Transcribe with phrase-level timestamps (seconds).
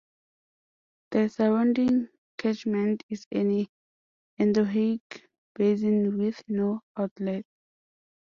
[1.11, 3.67] The surrounding catchment is an
[4.39, 7.45] endorheic basin with no outlet.